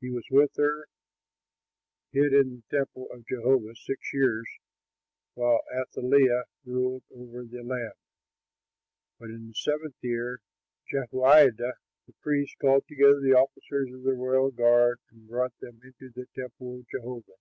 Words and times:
He 0.00 0.10
was 0.12 0.22
with 0.30 0.52
her, 0.58 0.86
hid 2.12 2.32
in 2.32 2.62
the 2.62 2.62
temple 2.78 3.08
of 3.10 3.26
Jehovah, 3.26 3.74
six 3.74 4.14
years, 4.14 4.46
while 5.34 5.60
Athaliah 5.76 6.44
ruled 6.64 7.02
over 7.12 7.42
the 7.42 7.64
land. 7.64 7.94
But 9.18 9.30
in 9.30 9.48
the 9.48 9.54
seventh 9.54 9.96
year 10.02 10.38
Jehoiada 10.88 11.72
the 12.06 12.12
priest 12.22 12.54
called 12.60 12.86
together 12.86 13.18
the 13.20 13.34
officers 13.36 13.92
of 13.92 14.04
the 14.04 14.14
royal 14.14 14.52
guard 14.52 15.00
and 15.10 15.26
brought 15.28 15.58
them 15.58 15.80
into 15.82 16.12
the 16.14 16.26
temple 16.32 16.78
of 16.78 16.88
Jehovah. 16.88 17.38